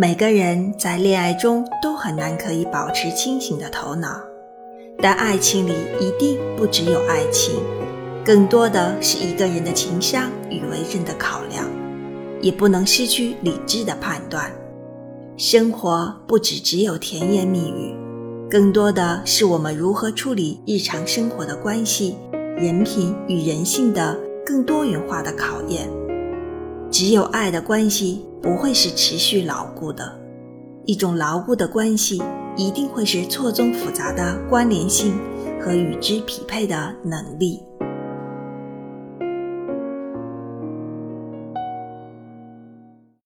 [0.00, 4.18] 每个人在恋爱中都很难可以保持清醒的头脑，
[4.96, 7.56] 但爱情里一定不只有爱情，
[8.24, 11.66] 更多的是一个人的情商与为人的考量，
[12.40, 14.50] 也不能失去理智的判断。
[15.36, 17.94] 生活不只只有甜言蜜语，
[18.48, 22.16] 更多的是我们如何处理日常生活的关系、
[22.56, 25.86] 人品与人性的更多元化的考验。
[27.00, 30.20] 只有爱的关系不会是持续牢固的，
[30.84, 32.22] 一种牢固的关系
[32.58, 35.18] 一定会是错综复杂的关联性
[35.58, 37.62] 和与之匹配的能力。